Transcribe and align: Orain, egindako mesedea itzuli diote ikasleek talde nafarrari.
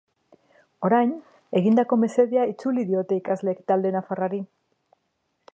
Orain, 0.87 1.11
egindako 1.61 1.99
mesedea 2.05 2.47
itzuli 2.55 2.89
diote 2.89 3.21
ikasleek 3.23 3.63
talde 3.73 3.93
nafarrari. 4.01 4.45